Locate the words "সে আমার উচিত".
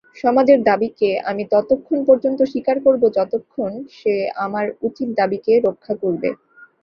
3.97-5.07